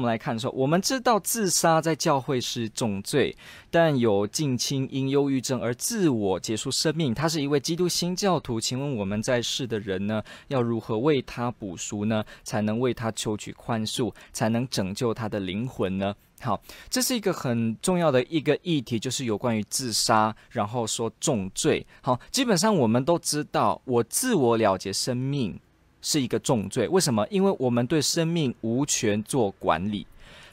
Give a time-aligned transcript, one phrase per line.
[0.00, 3.36] 我们来看说，我们知道自杀在教会是重罪，
[3.70, 8.58] 但有近亲因忧郁症而自我结束生命，他是一位基督新教徒。
[8.58, 12.24] 请问我们在世的人呢，要如何为他补赎呢？
[12.42, 16.14] 才能为他求取宽恕，才能拯救他的灵魂呢？
[16.40, 21.86] 好，这是一个很重要的一个议题，就是有关于自杀，然后说重罪。
[22.00, 25.60] 好，基本上我们都知道，我自我了结生命。
[26.02, 27.26] 是一个重罪，为什么？
[27.30, 30.06] 因为我们对生命无权做管理，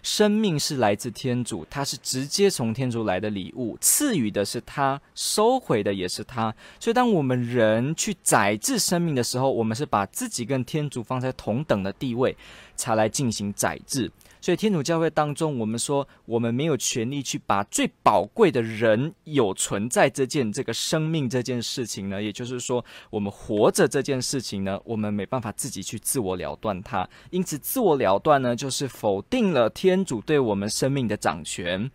[0.04, 6.54] 生命是来自天主，它是直接从天主来的礼物，赐予的是他，收回的也是他。
[6.80, 12.36] 所以，当我们人去宰制生命的时候，我们是把自己跟天主放在同等的地位，
[12.76, 14.12] 才来进行宰制。
[14.48, 27.06] 所以天主教会当中，我们说我们没有权利去把最宝贵的人有存在这件这个生命这件事情呢，也就是说我们活着这件事情呢，我们没办法自己去自我了断它。
[27.30, 31.92] 因此，自我了断呢，就是否定了天主对我们生命的掌权。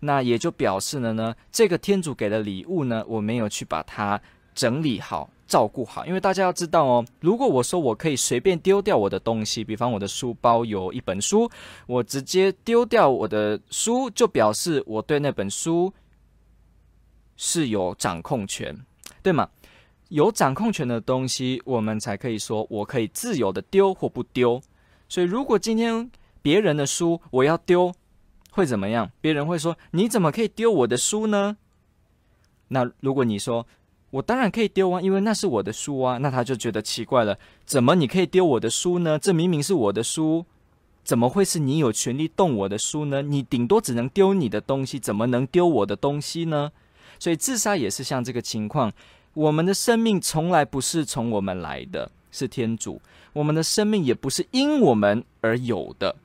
[0.00, 4.18] 那也就表示了呢，这个天主给的礼物呢，我没有去把它
[4.54, 5.28] 整理好。
[5.50, 11.50] 照顾好，因为大家要知道哦，如果我说我可以随便丢掉我的东西，比方我的书包有一本书，
[11.88, 15.92] 我直接丢掉我的书，就表示我对那本书
[17.36, 18.78] 是有掌控权，
[19.24, 19.50] 对吗？
[20.10, 24.62] 有掌控权的东西，我们才可以说我可以自由的丢或不丢。
[25.08, 26.08] 所以，如果今天
[26.40, 27.92] 别人的书我要丢，
[28.52, 29.10] 会怎么样？
[29.20, 31.56] 别人会说：“你怎么可以丢我的书呢？”
[32.72, 33.66] 那如果你说，
[34.10, 36.18] 我当然可以丢啊，因为那是我的书啊。
[36.18, 39.18] 那他就觉得奇怪了，怎么你可以丢我的书呢？
[39.18, 40.44] 这明明是我的书，
[41.04, 43.22] 怎么会是你有权利动我的书呢？
[43.22, 46.72] 你顶多只能丢你的东西，怎么能丢我的东西呢？
[47.20, 48.92] 所以自杀也是像这个情况。
[49.34, 53.00] 我们的生命从来不是从我们来的，是天主；
[53.32, 56.16] 我们的生命也不是因我们而有的，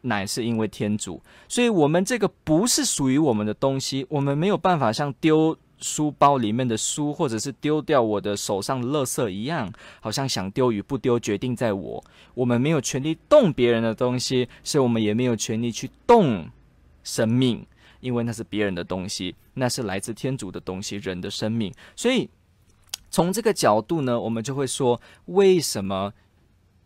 [0.00, 1.22] 乃是因为天主。
[1.46, 5.56] 所以，我们这个不是属于我们的东西，我们没有办法像丢。
[5.80, 12.04] 书包里面的书，或者是丢掉我的手上的垃圾一样，好像想丢与不丢决定在我。
[12.34, 16.48] 我们没有权利动别人的东西，所以我们也没有权利去动
[17.02, 17.66] 生命，
[18.00, 21.72] 因为那是别人的东西，那是来自天主的东西，人的生命。
[21.94, 22.28] 所以
[23.10, 26.12] 从这个角度呢，我们就会说，为什么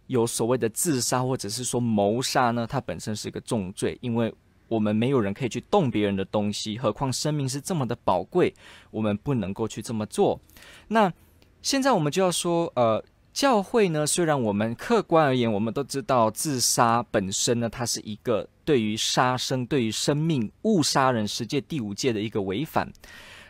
[0.07, 2.67] 有所谓的自杀或者是说谋杀呢？
[2.67, 4.33] 它本身是一个重罪，因为。
[4.73, 8.55] 我们没有人可以去动别人的东西，何况生命是这么的宝贵，
[8.91, 10.41] 我们不能够去这么做。
[10.89, 11.13] 那
[11.61, 22.91] 现在我们就要说，呃，教会呢，虽然我们客观而言，我们都知道自杀本身呢，它是一个对于杀生、对于生命误杀人十诫第五诫的一个违反。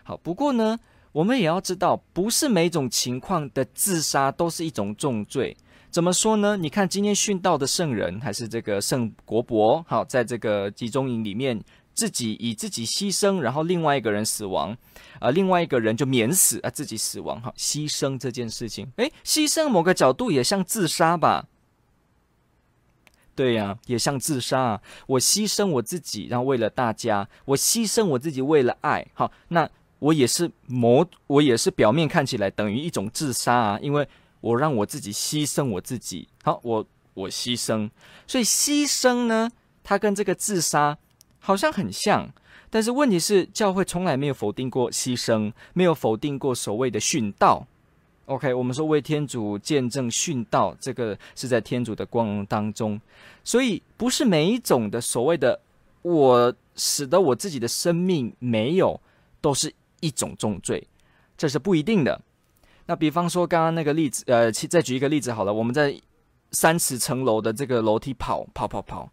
[0.03, 0.79] 好，不过呢，
[1.13, 5.57] 我们也要知道，不是每种情况的自杀都是一种重罪。
[5.93, 6.57] 怎么说呢？
[6.57, 14.75] 你看今天殉道的圣人，还是这个圣国伯，好，在这个集中营里面，自己以自己牺牲，然后另外一个人死亡，
[15.21, 21.47] 啊、另外一个人就免死啊，自己死亡，哈，牺牲这件事情，诶，牺牲某个角度也像自杀吧？
[23.35, 24.81] 对呀、也像自杀啊。
[25.07, 34.09] 我牺牲我自己，然后为了大家，我牺牲我自己为了爱，好，那我也是某，我也是表面看起来等于一种自杀啊，因为。
[34.43, 37.89] 我让我自己牺牲我自己，好，我我牺牲，
[38.27, 39.51] 所以牺牲呢，
[39.83, 40.99] 它跟这个自杀
[41.39, 42.29] 好像很像，
[42.69, 47.67] 但是问题是，教会从来没有否定过牺牲，没有否定过所谓的殉道。
[48.27, 53.01] OK，我们说为天主见证殉道，这个是在天主的光荣当中，
[53.45, 55.61] 所以不是每一种的所谓的
[56.03, 59.01] 我使得我自己的生命没有，
[59.41, 60.87] 都是一种重罪，
[61.37, 62.21] 这是不一定的。
[62.87, 65.95] 那比方说刚刚那个例子，呃，再举一个例子好了，我们在
[66.51, 69.11] 三十层楼的这个楼梯跑跑跑跑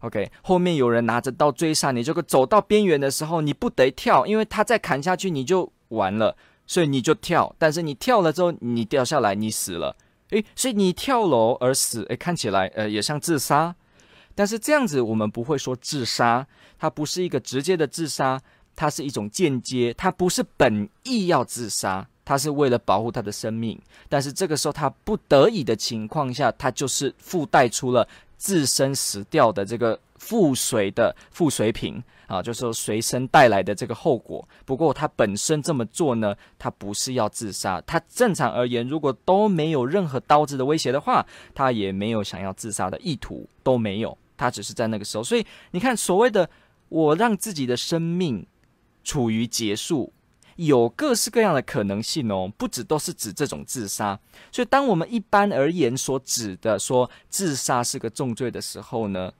[0.00, 6.36] ，OK，后面有人拿着刀追杀你，这个走到边缘的时候，你不得跳，因为他再砍下去你就完了，
[6.66, 9.96] 所以你就跳，但是你跳了之后你掉下来你死了，
[10.30, 13.74] 诶，所以你跳楼而死，诶，看起来呃也像自杀，
[14.34, 16.46] 但是这样子我们不会说自杀，
[16.78, 18.42] 它不是一个直接的自杀，
[18.74, 22.08] 它是一种间接，它不是本意要自杀。
[22.24, 23.78] 他是为了保护他的生命，
[24.08, 34.48] 但是这个时候他不得已的情况下，他就是附带出了自身死掉的这个附随的附随品啊，就是说随身带来的这个后果。
[34.64, 37.80] 不过他本身这么做呢，他不是要自杀。
[37.86, 44.16] 他正常而言，如果都没有任何刀子的威胁的话，他也没有想要自杀的意图，都没有。
[44.36, 45.24] 他只是在那个时候。
[45.24, 46.48] 所以你看，所谓的
[46.88, 48.46] 我让自己的生命
[49.02, 50.12] 处于结束。
[50.56, 54.18] 有各式各样的可能性哦，不只都是指这种自杀。
[54.50, 59.32] 所以，当我们一般而言所指的说自杀是个重罪的时候呢，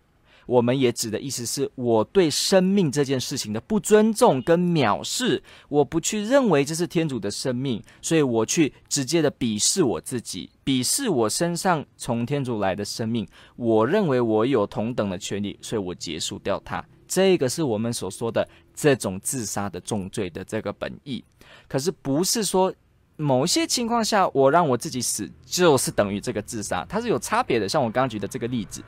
[0.47, 13.26] 我们也指的意思是我对生命这件事情的不尊重跟藐视，我不去认为这是天主的生命，所以我去直接的鄙视我自己，鄙视我身上从天主来的生命。
[13.56, 16.85] 我认为我有同等的权利，所以我结束掉它。
[17.06, 21.25] 这个是我们所说的这种自杀的重罪的这个本意，
[21.69, 22.73] 可是不是说
[23.17, 27.69] 某些情况下我让我自己死就是等于这个自杀，它是有差别的。
[27.69, 28.83] 像我刚刚举的这个例子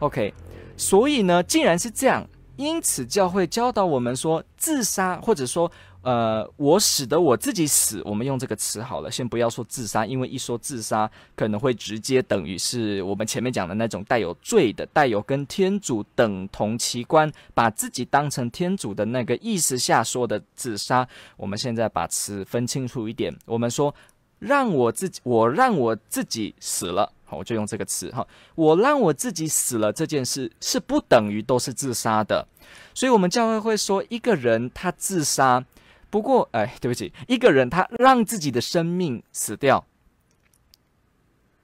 [0.00, 0.32] ，OK，
[0.76, 2.26] 所以呢，既然是这样，
[2.56, 5.70] 因此教会教导我们说，自杀或者说。
[6.08, 21.06] 呃，我使得我自己死，我们用这个词好了，先不要说自杀，因为一说自杀，可能会直接等于是我们前面讲的那种带有罪的、带有跟天主等同齐观，把自己当成天主的那个意思下说的自杀。
[21.36, 23.94] 我们现在把词分清楚一点，我们说
[24.38, 32.48] 让我自己，我让我自己死了，好，我就用这个词哈，我让我自己死了这件事是不等于都是自杀的，
[32.94, 35.62] 所以我们教会会说一个人他自杀。
[36.10, 39.84] 不过，哎，对不起，一个人他让自己的生命死掉，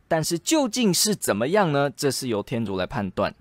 [0.06, 1.88] 但是究竟是怎么样呢？
[1.88, 3.34] 这是由天主来判断。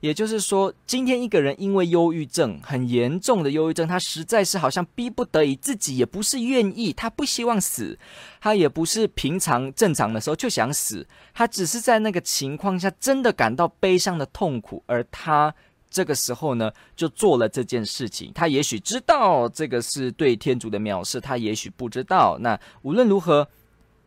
[0.00, 7.98] 也就是说，今天一个人因为忧郁症很严重的忧郁症，他实在是好像逼不得已，自己也不是愿意，他不希望死，
[8.40, 15.54] 他也不是平常正常的时候就想死，他只是在那个情况下真的感到悲伤的痛苦，而他。
[15.90, 18.32] 这个时候呢，就做了这件事情。
[18.34, 22.36] 他也许知道这个是对天主的藐视，他也许不知道。
[22.40, 23.48] 那无论如何，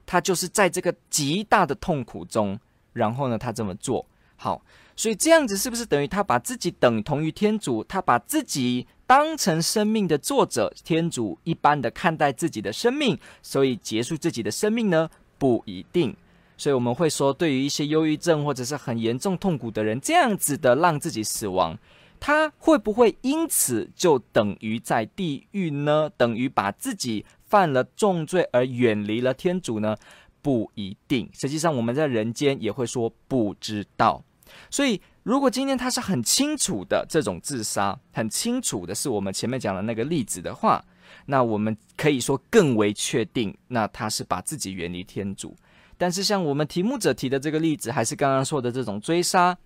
[0.05, 2.59] 他就是在这个极大的痛苦中，
[2.93, 4.05] 然后呢，他这么做。
[4.35, 4.61] 好，
[4.95, 7.83] 所以这样子是不是等于他把自己等同于天主？
[7.83, 15.09] 他把自己当成生命的作者，天主一般的看待自己的生命，所以结束自己的生命呢？
[15.37, 16.15] 不一定。
[16.59, 21.77] 所以我们会说，对于一些忧郁症或者是很严重痛苦的人，这样子的让自己死亡，
[22.19, 26.11] 他会不会因此就等于在地狱呢？
[26.17, 29.95] 等于把自己犯了重罪而远离了天主呢？
[30.41, 31.29] 不一定。
[31.33, 34.21] 实际上，我们在人间也会说不知道。
[34.69, 40.83] 所以，如果今天他是很清楚的这种自杀，很清楚的是我们前面讲的那个例子的话，
[41.27, 45.55] 那我们可以说更为确定，那他是把自己远离天主。
[45.99, 49.57] 但是，像我们题目者提的这个例子，还是刚刚说的这种追杀，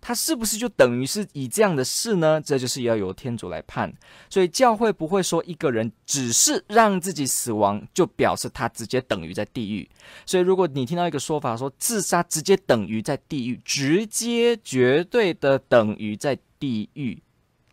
[0.00, 2.42] 他是不是就等于是以这样的事呢？
[2.44, 3.94] 这就是要由天主来判。
[4.28, 9.88] 所以教会不会说一个人只是让自己死亡，就表示他直接等于在地狱。
[10.26, 17.22] 所以，如果你听到一个说法说自杀直接等于在地狱，直接绝对的等于在地狱。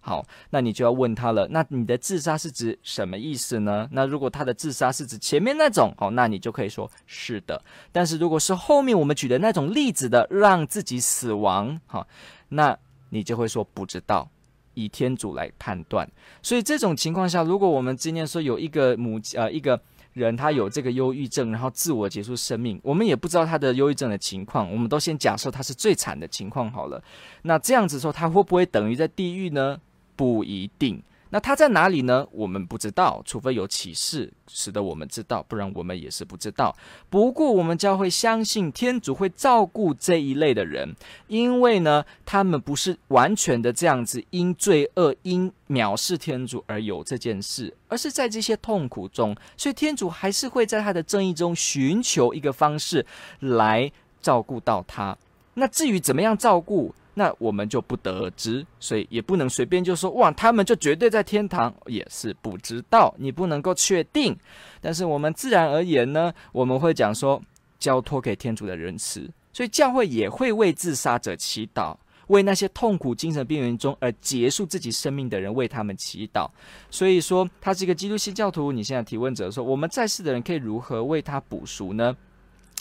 [0.01, 1.47] 好，那你就要问他了。
[1.49, 3.87] 那你的自杀是指什么意思呢？
[3.91, 7.61] 那如果他的自杀是指前面那种，好，那你就可以说是的。
[7.91, 12.07] 但是如果是后面我们举的那种例子的，让自己死亡，好，
[12.47, 12.75] 那
[13.09, 14.29] 你就会说不知道，
[14.73, 16.09] 以天主来判断。
[16.41, 19.79] 所以这种情况下，如果我们今天说有一个母呃一个
[20.13, 27.03] 人他有这个忧郁症，然后自我结束生命，我们也不知道他的忧郁症的情况，我们都先假设他是最惨的情况好了。
[27.43, 29.79] 那这样子说，他会不会等于在地狱呢？
[30.19, 32.27] 不一定，那他在哪里呢？
[32.33, 36.75] 我们不知道，除非有启示使得我们知道，不然我们也是不知道。
[37.09, 40.93] 不过我们将会相信天主会照顾这一类的人，
[41.27, 53.05] 因为呢，他们不是完全的这样子因罪恶、因藐视天主而有这件事，而是在这些痛苦中，所以天主还是会在他的正义中寻求一个方式
[53.39, 53.89] 来
[54.21, 55.17] 照顾到他。
[55.53, 56.93] 那至于怎么样照顾？
[57.19, 64.33] 那我们就不得而知，所以也不能随便就说哇，他们就绝对在天堂，也是不知道，你不能够确定。
[64.79, 67.41] 但是我们自然而言呢，我们会讲说
[67.77, 71.93] 交托给天主的仁慈，所以教会也会为自杀者祈祷，
[72.27, 76.49] 为那些痛苦精神边缘中而结束自己生命的人为他们祈祷。
[76.89, 82.15] 所以说他是一个基督新教徒，你现在提问者说我们在世的人可以如何为他补赎呢？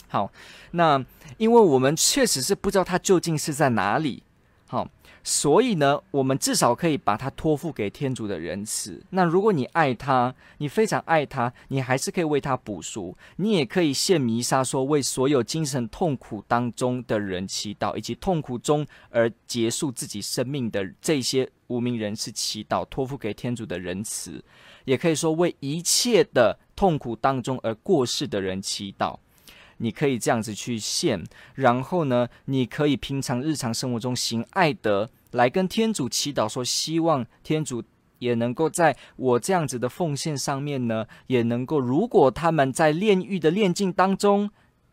[0.07, 0.31] 好，
[0.71, 1.03] 那
[1.37, 4.23] 因为我们确实是不知道他究竟是在哪里。
[4.69, 4.87] 好。
[5.21, 9.03] 所以呢，我们至少可以把它托付给天主的仁慈。
[9.09, 13.15] 那如果你爱他，你非常爱他，你还是可以为他补赎。
[13.35, 24.41] 你也可以献弥撒，说为所有精神痛苦当中的人祈祷，以及痛苦中而结束自己生命的这些无名人士祈祷，托付给天主的仁慈。
[24.85, 29.17] 也可以说为一切的痛苦当中而过世的人祈祷。
[29.79, 31.23] 你可以这样子去献，
[31.55, 37.83] 然后呢，你可以平常日常生活中行爱德，来跟天主祈祷，说希望天主
[38.19, 44.49] 也能够在我这样子的奉献上面呢，也能够，如果他们在炼狱的炼境当中，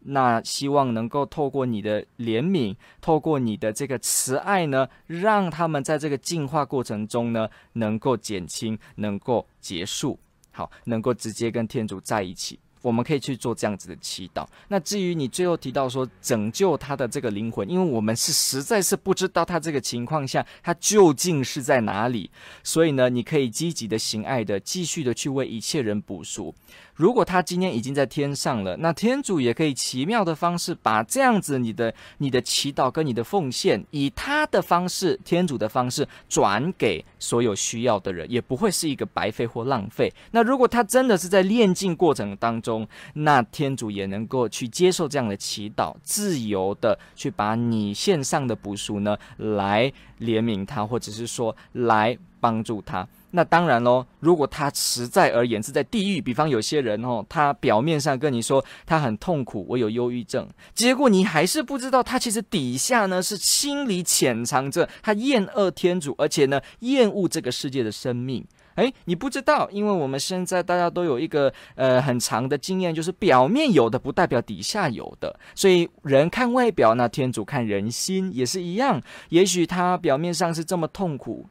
[0.08, 10.16] 那希望能够透过你的怜悯，透过你的这个慈爱呢，让他们在这个净化过程中呢，能够减轻，能够结束，
[10.52, 12.60] 好，能够直接跟天主在一起。
[12.82, 14.46] 我们可以去做这样子的祈祷。
[14.68, 22.30] 那至于你最后提到说拯救他的这个灵魂，因为我们是实在是不知道他这个情况下他究竟是在哪里，
[22.62, 26.54] 所以呢，你可以积极的行爱的，继续的去为一切人补赎。
[26.94, 40.10] 如果他今天已经在天上了，那天主也可以奇妙的方式把这样子你的你的祈祷跟你的奉献，以他的方式，天主的方式转给所有需要的人，也不会是一个白费或浪费。
[40.30, 53.06] 那如果他真的是在炼净过程当中，中那天主也能够去接受这样的祈祷，自由的去把你献上的补赎呢，来怜悯他，或者是说来帮助他。
[53.32, 68.44] 那当然喽，如果他实在而言是在地狱，比方有些人哦，他表面上跟你说他很痛苦，我有忧郁症，结果你还是不知道他其实底下呢是心里潜藏着他厌恶天主，而且呢厌恶这个世界的生命。
[68.76, 79.02] 诶，你不知道，因为我们现在大家都有一个呃很长的经验，就是表面有的不代表底下有的，所以人看外表，那天主看人心也是一样。
[79.30, 81.46] 也许他表面上是这么痛苦。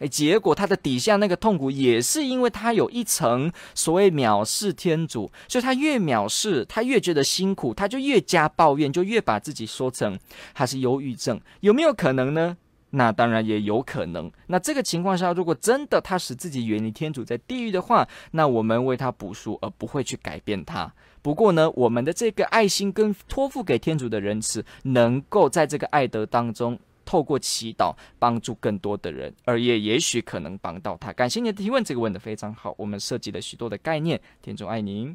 [0.00, 10.18] 诶，结果他的底下那个痛苦，也是因为他有一层所谓藐视天主，所以他越藐视，他越觉得辛苦，他就越加抱怨，就越把自己说成
[10.52, 12.56] 他是忧郁症，有没有可能呢？
[12.94, 14.30] 那当然也有可能。
[14.46, 20.92] 那这个情况下，如果真的他使自己远离天主，在地狱的话，那我们为他补赎，而不会去改变他。
[21.20, 26.78] 不过呢，我们的这个爱心跟托付给天主的仁慈，能够在这个爱德当中。
[27.06, 31.12] 透过祈祷帮助更多的人，而也也许可能帮到他。
[31.12, 32.74] 感谢你的提问，这个问得非常好。
[32.78, 35.14] 我们设计了许多的概念，天主爱您。